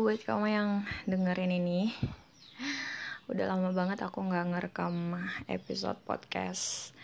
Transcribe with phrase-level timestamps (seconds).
[0.00, 0.70] buat kamu yang
[1.04, 1.92] dengerin ini.
[3.28, 6.96] Udah lama banget aku gak ngerekam episode podcast.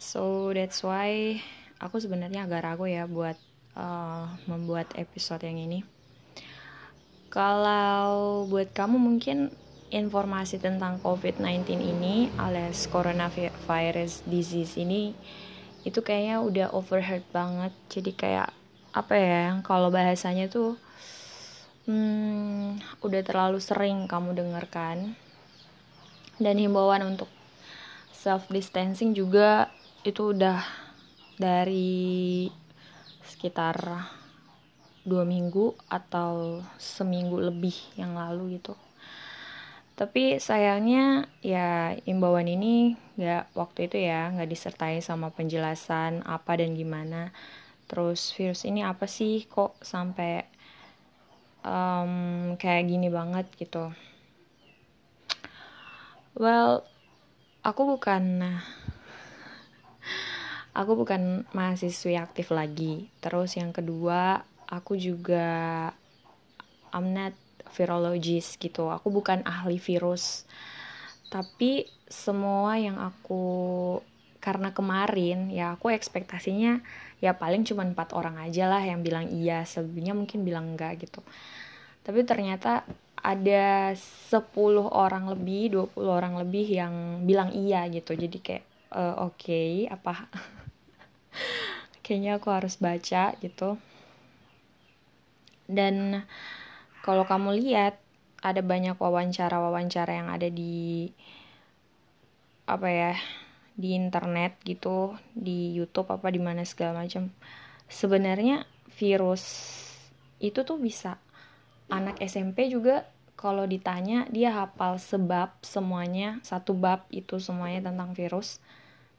[0.00, 1.36] So that's why
[1.76, 3.36] aku sebenarnya agak ragu ya buat
[3.76, 5.84] uh, membuat episode yang ini.
[7.28, 9.52] Kalau buat kamu mungkin
[9.92, 15.12] informasi tentang COVID-19 ini alias coronavirus disease ini
[15.84, 17.76] itu kayaknya udah overheard banget.
[17.92, 18.48] Jadi kayak
[18.96, 20.80] apa ya kalau bahasanya tuh
[21.86, 25.14] hmm, udah terlalu sering kamu dengarkan.
[26.40, 27.28] Dan himbauan untuk
[28.16, 29.68] self distancing juga
[30.04, 30.64] itu udah
[31.36, 32.48] dari
[33.24, 33.76] sekitar
[35.04, 38.76] dua minggu atau seminggu lebih yang lalu gitu.
[39.96, 46.72] Tapi sayangnya ya imbauan ini nggak waktu itu ya nggak disertai sama penjelasan apa dan
[46.72, 47.32] gimana.
[47.84, 50.44] Terus virus ini apa sih kok sampai
[51.64, 53.92] um, kayak gini banget gitu.
[56.36, 56.84] Well
[57.60, 58.44] aku bukan
[60.80, 63.08] aku bukan mahasiswi aktif lagi.
[63.20, 65.90] Terus yang kedua aku juga
[66.90, 67.34] I'm not
[67.74, 68.90] virologist gitu.
[68.90, 70.46] Aku bukan ahli virus.
[71.30, 73.98] Tapi semua yang aku
[74.40, 76.80] karena kemarin ya aku ekspektasinya
[77.20, 81.20] ya paling cuma empat orang aja lah yang bilang iya selebihnya mungkin bilang enggak gitu.
[82.00, 82.88] Tapi ternyata
[83.20, 84.40] ada 10
[84.88, 86.94] orang lebih 20 orang lebih yang
[87.28, 88.16] bilang iya gitu.
[88.16, 88.64] Jadi kayak
[88.96, 90.32] uh, oke okay, apa
[92.04, 93.76] kayaknya aku harus baca gitu.
[95.68, 96.24] Dan
[97.04, 98.00] kalau kamu lihat
[98.40, 101.12] ada banyak wawancara-wawancara yang ada di
[102.64, 103.12] apa ya
[103.80, 107.32] di internet gitu di YouTube apa di mana segala macam.
[107.88, 108.68] Sebenarnya
[109.00, 109.44] virus
[110.36, 111.16] itu tuh bisa.
[111.88, 113.08] Anak SMP juga
[113.40, 118.60] kalau ditanya dia hafal sebab semuanya satu bab itu semuanya tentang virus.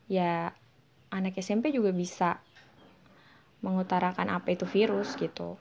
[0.05, 0.53] Ya
[1.09, 2.37] anak SMP juga bisa
[3.65, 5.57] mengutarakan apa itu virus gitu.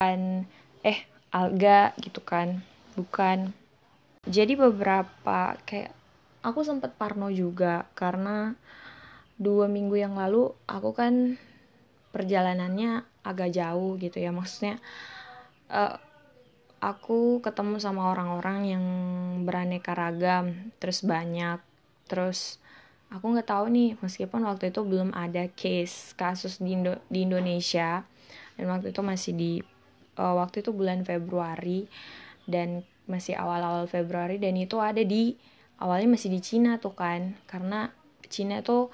[0.00, 0.48] Kan
[0.80, 1.04] eh
[1.36, 2.64] alga gitu kan.
[2.96, 3.52] Bukan.
[4.26, 5.92] Jadi beberapa kayak
[6.46, 8.54] aku sempat parno juga karena
[9.34, 11.34] dua minggu yang lalu aku kan
[12.14, 14.30] perjalanannya agak jauh gitu ya.
[14.30, 14.78] Maksudnya
[15.74, 15.98] uh,
[16.78, 18.84] aku ketemu sama orang-orang yang
[19.42, 21.58] beraneka ragam terus banyak
[22.06, 22.62] terus
[23.10, 28.06] aku nggak tahu nih meskipun waktu itu belum ada case kasus di, Indo di Indonesia
[28.54, 29.52] dan waktu itu masih di
[30.20, 31.90] uh, waktu itu bulan Februari
[32.46, 35.34] dan masih awal-awal Februari dan itu ada di
[35.80, 37.36] awalnya masih di Cina tuh kan.
[37.48, 37.92] Karena
[38.26, 38.90] Cina tuh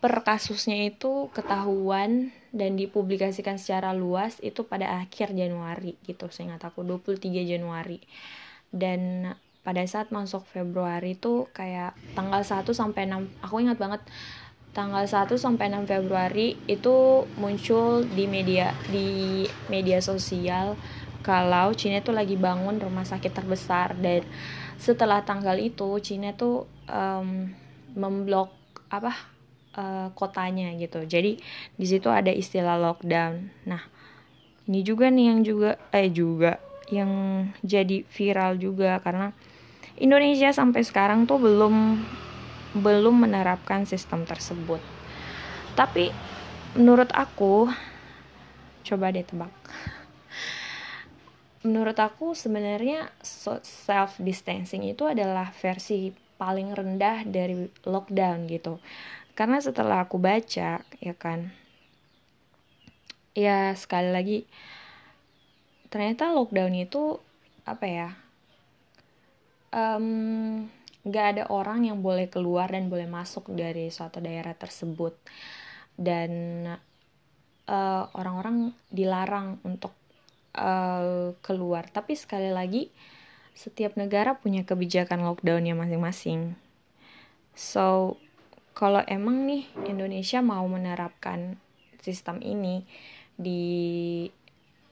[0.00, 6.32] per kasusnya itu ketahuan dan dipublikasikan secara luas itu pada akhir Januari gitu.
[6.32, 8.00] Seingat aku 23 Januari.
[8.70, 14.00] Dan pada saat masuk Februari itu kayak tanggal 1 sampai 6 aku ingat banget
[14.72, 20.80] tanggal 1 sampai 6 Februari itu muncul di media di media sosial
[21.20, 24.24] kalau Cina itu lagi bangun rumah sakit terbesar dan
[24.80, 27.52] setelah tanggal itu Cina tuh um,
[27.92, 28.52] memblok
[28.88, 29.12] apa
[29.76, 31.04] uh, kotanya gitu.
[31.04, 31.36] Jadi
[31.76, 33.52] di situ ada istilah lockdown.
[33.68, 33.82] Nah,
[34.66, 36.56] ini juga nih yang juga eh juga
[36.90, 37.10] yang
[37.62, 39.30] jadi viral juga karena
[40.00, 42.02] Indonesia sampai sekarang tuh belum
[42.80, 44.80] belum menerapkan sistem tersebut.
[45.76, 46.10] Tapi
[46.74, 47.68] menurut aku
[48.86, 49.52] coba deh tebak.
[51.60, 56.08] Menurut aku sebenarnya self distancing itu adalah versi
[56.40, 58.80] paling rendah dari lockdown gitu.
[59.36, 61.52] Karena setelah aku baca ya kan
[63.30, 64.38] ya sekali lagi
[65.86, 67.16] ternyata lockdown itu
[67.62, 68.08] apa ya
[69.70, 70.66] um,
[71.06, 75.16] gak ada orang yang boleh keluar dan boleh masuk dari suatu daerah tersebut.
[76.00, 76.80] Dan orang
[77.70, 78.56] eh, orang-orang
[78.90, 79.94] dilarang untuk
[80.56, 81.86] uh, keluar.
[81.90, 82.90] Tapi sekali lagi
[83.54, 86.56] setiap negara punya kebijakan lockdownnya masing-masing.
[87.52, 88.16] So
[88.72, 91.60] kalau emang nih Indonesia mau menerapkan
[92.00, 92.88] sistem ini
[93.36, 94.24] di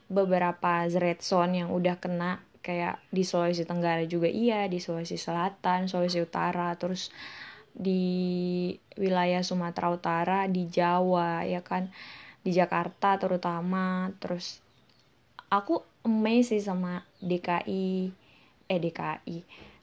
[0.09, 5.89] beberapa red zone yang udah kena kayak di Sulawesi Tenggara juga iya, di Sulawesi Selatan,
[5.89, 7.09] Sulawesi Utara, terus
[7.73, 11.89] di wilayah Sumatera Utara, di Jawa ya kan,
[12.45, 14.61] di Jakarta terutama, terus
[15.49, 18.13] aku amazed sih sama DKI,
[18.69, 19.39] eh DKI,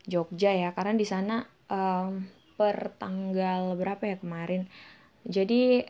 [0.06, 2.26] Jogja ya, karena di sana um,
[2.56, 4.70] per tanggal berapa ya kemarin?
[5.26, 5.82] Jadi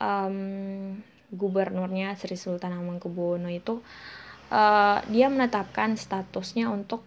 [0.00, 1.00] um,
[1.32, 3.82] gubernurnya Sri Sultan Hamengkubuwono itu
[4.52, 7.02] uh, dia menetapkan statusnya untuk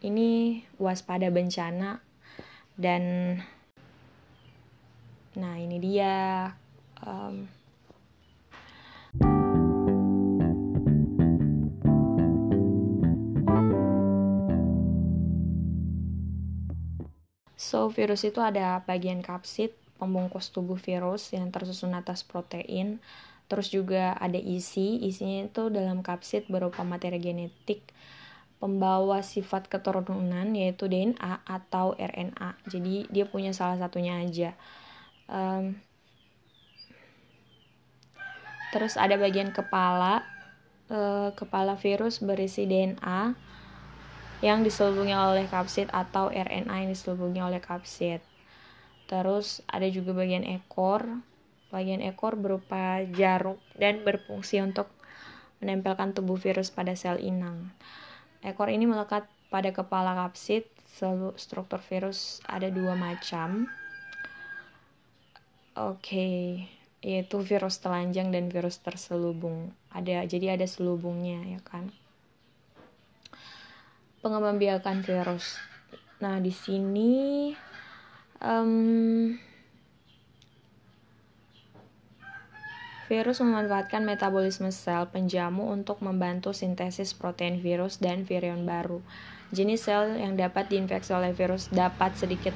[0.00, 2.00] ini waspada bencana
[2.78, 3.02] dan
[5.34, 6.48] nah ini dia
[7.02, 7.50] um,
[17.58, 23.02] So, virus itu ada bagian kapsid, pembungkus tubuh virus yang tersusun atas protein,
[23.50, 27.82] terus juga ada isi, isinya itu dalam kapsid berupa materi genetik,
[28.62, 32.62] pembawa sifat keturunan yaitu DNA atau RNA.
[32.70, 34.54] Jadi dia punya salah satunya aja.
[35.26, 35.82] Um,
[38.70, 40.22] terus ada bagian kepala,
[40.94, 43.34] uh, kepala virus berisi DNA
[44.38, 48.22] yang diselubungi oleh kapsid atau RNA yang diselubungi oleh kapsid.
[49.10, 51.02] Terus ada juga bagian ekor.
[51.74, 54.88] Bagian ekor berupa jarum dan berfungsi untuk
[55.58, 57.74] menempelkan tubuh virus pada sel inang.
[58.46, 60.64] Ekor ini melekat pada kepala kapsid.
[61.38, 63.66] Struktur virus ada dua macam.
[65.78, 66.66] Oke,
[67.02, 69.74] yaitu virus telanjang dan virus terselubung.
[69.90, 71.90] Ada jadi ada selubungnya ya kan
[74.20, 74.58] pengembang
[75.02, 75.58] virus.
[76.18, 77.54] Nah, di sini
[78.42, 79.38] um,
[83.08, 89.00] virus memanfaatkan metabolisme sel penjamu untuk membantu sintesis protein virus dan virion baru.
[89.48, 92.52] Jenis sel yang dapat diinfeksi oleh virus dapat sedikit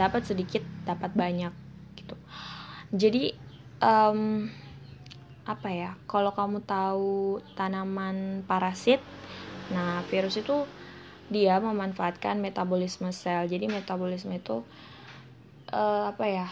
[0.00, 1.52] dapat sedikit dapat banyak
[2.00, 2.16] gitu.
[2.96, 3.36] Jadi
[3.84, 4.48] um,
[5.44, 5.90] apa ya?
[6.08, 9.04] Kalau kamu tahu tanaman parasit
[9.72, 10.64] Nah, virus itu
[11.28, 13.44] dia memanfaatkan metabolisme sel.
[13.48, 14.64] Jadi metabolisme itu
[15.72, 16.48] uh, apa ya?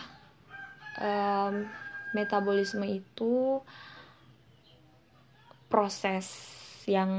[0.97, 1.69] Um,
[2.17, 3.61] metabolisme itu
[5.69, 6.57] proses
[6.89, 7.11] yang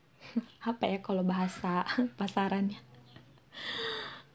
[0.70, 1.82] apa ya kalau bahasa
[2.20, 2.78] pasarannya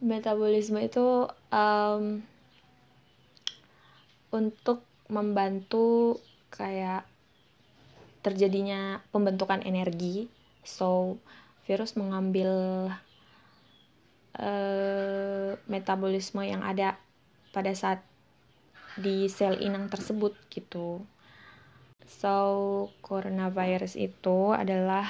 [0.02, 2.26] metabolisme itu um,
[4.34, 4.82] untuk
[5.14, 6.18] membantu
[6.50, 7.06] kayak
[8.26, 10.26] terjadinya pembentukan energi
[10.62, 11.18] So,
[11.66, 12.50] virus mengambil
[14.38, 16.98] uh, metabolisme yang ada
[17.52, 18.02] pada saat
[19.00, 21.04] di sel inang tersebut gitu.
[22.08, 22.34] So,
[23.00, 25.08] coronavirus itu adalah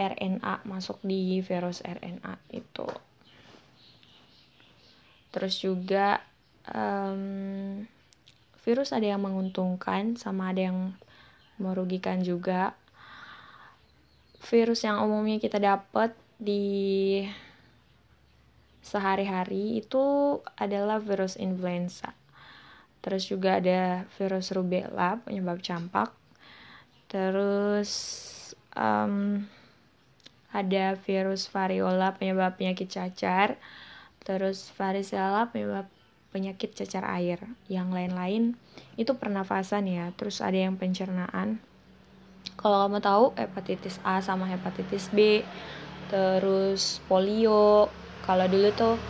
[0.00, 2.88] RNA masuk di virus RNA itu.
[5.30, 6.18] Terus juga
[6.66, 7.84] um,
[8.64, 10.78] virus ada yang menguntungkan sama ada yang
[11.60, 12.72] merugikan juga
[14.40, 17.20] virus yang umumnya kita dapat di
[18.80, 22.16] sehari-hari itu adalah virus influenza.
[23.04, 26.12] Terus juga ada virus rubella penyebab campak.
[27.08, 27.90] Terus
[28.76, 29.44] um,
[30.50, 33.60] ada virus variola penyebab penyakit cacar.
[34.24, 35.88] Terus varicella penyebab
[36.32, 37.40] penyakit cacar air.
[37.68, 38.44] Yang lain-lain
[38.96, 40.12] itu pernafasan ya.
[40.16, 41.60] Terus ada yang pencernaan
[42.60, 45.40] kalau kamu tahu hepatitis A sama hepatitis B
[46.12, 47.88] terus polio.
[48.28, 49.00] Kalau dulu tuh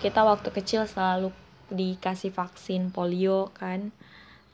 [0.00, 1.28] kita waktu kecil selalu
[1.68, 3.92] dikasih vaksin polio kan.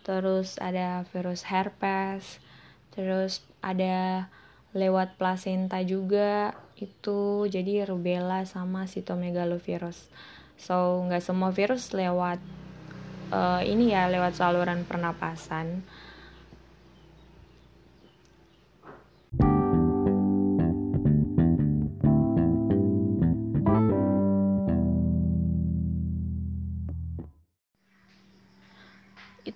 [0.03, 2.43] Terus ada virus herpes
[2.91, 4.27] terus ada
[4.75, 7.47] lewat plasenta juga itu.
[7.47, 10.11] Jadi rubella sama sitomegalovirus.
[10.59, 12.43] So nggak semua virus lewat
[13.31, 15.87] uh, ini ya lewat saluran pernapasan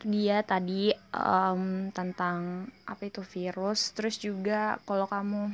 [0.05, 3.97] dia tadi um, tentang apa itu virus.
[3.97, 5.51] Terus juga kalau kamu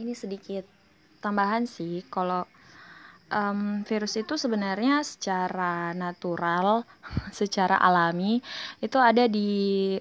[0.00, 0.64] ini sedikit
[1.20, 2.44] tambahan sih kalau
[3.30, 6.84] um, virus itu sebenarnya secara natural
[7.38, 8.40] secara alami
[8.82, 9.94] itu ada di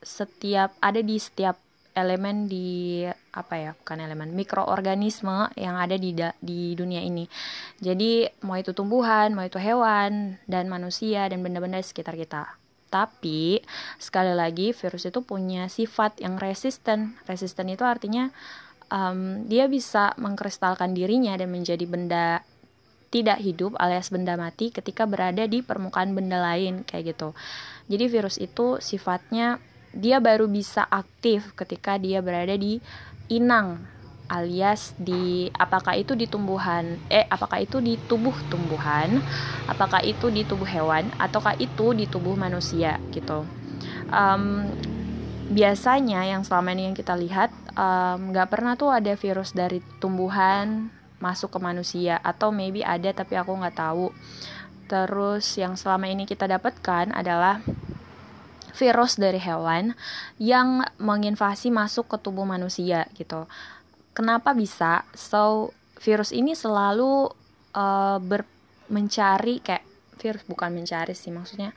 [0.00, 1.56] setiap ada di setiap
[1.94, 7.22] elemen di apa ya bukan elemen mikroorganisme yang ada di da, di dunia ini.
[7.78, 12.63] Jadi mau itu tumbuhan mau itu hewan dan manusia dan benda-benda sekitar kita
[12.94, 13.58] tapi
[13.98, 17.18] sekali lagi virus itu punya sifat yang resisten.
[17.26, 18.30] Resisten itu artinya
[18.86, 22.46] um, dia bisa mengkristalkan dirinya dan menjadi benda
[23.10, 27.34] tidak hidup alias benda mati ketika berada di permukaan benda lain kayak gitu.
[27.90, 29.58] Jadi virus itu sifatnya
[29.94, 32.78] dia baru bisa aktif ketika dia berada di
[33.30, 33.93] inang
[34.28, 39.20] alias di apakah itu di tumbuhan eh apakah itu di tubuh tumbuhan
[39.68, 43.44] apakah itu di tubuh hewan ataukah itu di tubuh manusia gitu.
[44.08, 44.68] Um,
[45.52, 47.52] biasanya yang selama ini yang kita lihat
[48.16, 50.88] nggak um, pernah tuh ada virus dari tumbuhan
[51.20, 54.08] masuk ke manusia atau maybe ada tapi aku nggak tahu.
[54.88, 57.64] Terus yang selama ini kita dapatkan adalah
[58.74, 59.94] virus dari hewan
[60.36, 63.46] yang menginvasi masuk ke tubuh manusia gitu
[64.14, 67.28] kenapa bisa so virus ini selalu
[67.74, 68.46] uh, ber
[68.88, 69.84] mencari kayak
[70.16, 71.74] virus bukan mencari sih maksudnya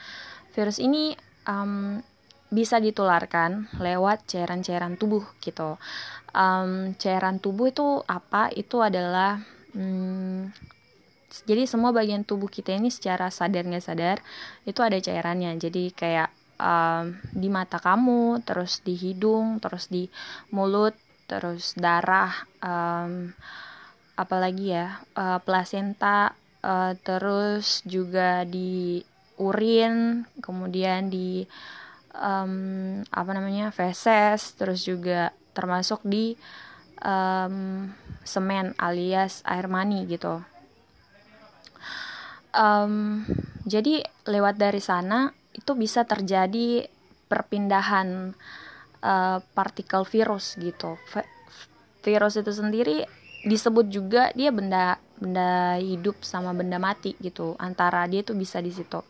[0.53, 1.17] virus ini
[1.49, 1.99] um,
[2.47, 5.75] bisa ditularkan lewat cairan-cairan tubuh gitu.
[6.31, 8.47] Um, cairan tubuh itu apa?
[8.55, 9.41] Itu adalah
[9.75, 10.47] um,
[11.43, 14.17] jadi semua bagian tubuh kita ini secara sadar nggak sadar
[14.63, 15.59] itu ada cairannya.
[15.59, 20.07] Jadi kayak um, di mata kamu, terus di hidung, terus di
[20.55, 20.95] mulut,
[21.27, 23.35] terus darah, um,
[24.15, 29.03] apalagi ya uh, plasenta, uh, terus juga di
[29.37, 31.45] urin, kemudian di
[32.17, 36.33] um, apa namanya feses terus juga termasuk di
[37.05, 37.85] um,
[38.25, 40.41] semen alias air mani gitu.
[42.57, 43.21] Um,
[43.69, 46.89] jadi lewat dari sana itu bisa terjadi
[47.29, 48.33] perpindahan
[49.01, 50.95] uh, partikel virus gitu.
[52.01, 53.03] Virus itu sendiri
[53.47, 57.57] disebut juga dia benda benda hidup sama benda mati gitu.
[57.57, 59.01] Antara dia tuh bisa di situ.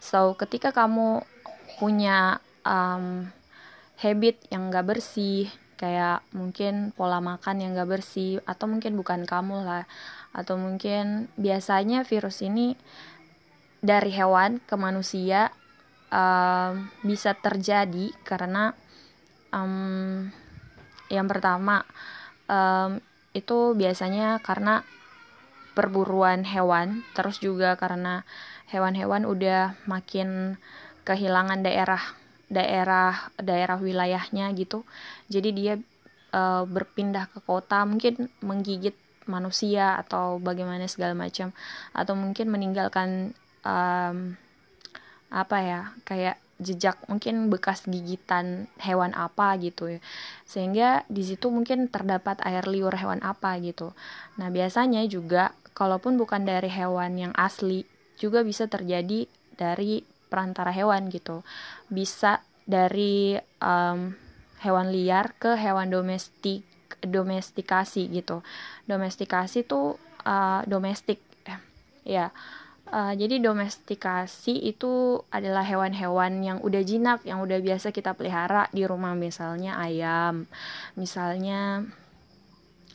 [0.00, 1.22] So ketika kamu
[1.76, 3.28] punya um,
[3.98, 9.66] habit yang gak bersih kayak mungkin pola makan yang gak bersih atau mungkin bukan kamu
[9.66, 9.84] lah
[10.30, 12.78] atau mungkin biasanya virus ini
[13.82, 15.50] dari hewan ke manusia
[16.08, 18.78] um, bisa terjadi karena
[19.52, 20.28] um,
[21.12, 21.84] yang pertama
[22.48, 22.98] um,
[23.32, 24.84] itu biasanya karena
[25.72, 28.28] perburuan hewan terus juga karena
[28.68, 30.60] hewan-hewan udah makin
[31.04, 32.02] kehilangan daerah
[32.52, 34.84] daerah daerah wilayahnya gitu.
[35.32, 35.74] Jadi dia
[36.28, 38.92] e, berpindah ke kota mungkin menggigit
[39.24, 41.56] manusia atau bagaimana segala macam.
[41.96, 43.32] Atau mungkin meninggalkan
[43.64, 44.36] um,
[45.32, 50.00] apa ya kayak jejak mungkin bekas gigitan hewan apa gitu ya.
[50.46, 53.92] Sehingga di situ mungkin terdapat air liur hewan apa gitu.
[54.38, 57.84] Nah biasanya juga kalaupun bukan dari hewan yang asli
[58.16, 59.26] juga bisa terjadi
[59.58, 61.42] dari perantara hewan gitu.
[61.90, 64.14] Bisa dari um,
[64.62, 66.64] hewan liar ke hewan domestik
[67.02, 68.46] domestikasi gitu.
[68.86, 71.18] Domestikasi tuh uh, domestik
[71.50, 71.60] eh,
[72.06, 72.30] ya
[72.92, 78.84] uh, jadi domestikasi itu adalah hewan-hewan yang udah jinak yang udah biasa kita pelihara di
[78.84, 79.16] rumah.
[79.16, 80.44] Misalnya ayam
[80.94, 81.88] misalnya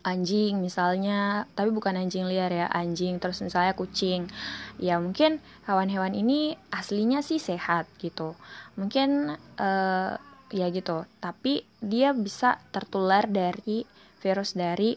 [0.06, 4.30] anjing misalnya tapi bukan anjing liar ya anjing terus misalnya kucing.
[4.78, 8.38] Ya mungkin hewan-hewan ini aslinya sih sehat gitu.
[8.78, 10.14] Mungkin uh,
[10.54, 11.04] ya gitu.
[11.20, 13.84] Tapi dia bisa tertular dari
[14.22, 14.96] virus dari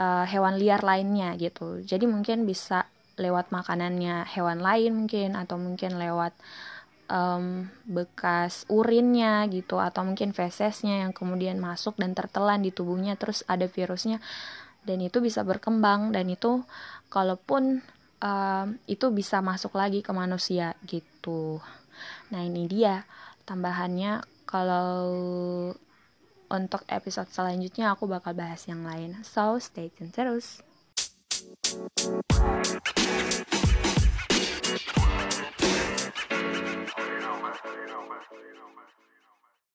[0.00, 1.84] uh, hewan liar lainnya gitu.
[1.84, 2.88] Jadi mungkin bisa
[3.20, 6.32] lewat makanannya hewan lain mungkin atau mungkin lewat
[7.12, 13.44] um, bekas urinnya gitu atau mungkin fesesnya yang kemudian masuk dan tertelan di tubuhnya terus
[13.44, 14.24] ada virusnya
[14.88, 16.64] dan itu bisa berkembang dan itu
[17.12, 17.84] kalaupun
[18.24, 21.60] um, itu bisa masuk lagi ke manusia gitu.
[22.32, 23.04] Nah ini dia
[23.44, 24.24] tambahannya.
[24.50, 25.06] Kalau
[26.50, 29.22] untuk episode selanjutnya aku bakal bahas yang lain.
[29.22, 30.58] So stay tune terus